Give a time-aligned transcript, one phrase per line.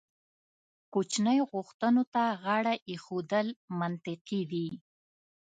[0.93, 3.47] کوچنۍ غوښتنو ته غاړه ایښودل
[3.79, 4.67] منطقي دي.